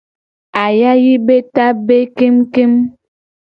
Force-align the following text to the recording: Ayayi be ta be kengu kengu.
Ayayi 0.63 1.13
be 1.25 1.35
ta 1.53 1.65
be 1.85 1.97
kengu 2.17 2.45
kengu. 2.53 2.83